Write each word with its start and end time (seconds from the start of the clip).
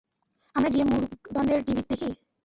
আমরা 0.55 0.69
গিয়ে 0.73 0.85
মুরুগানদের 0.85 1.59
টিভিতে 1.65 1.89
দেখি? 1.91 2.09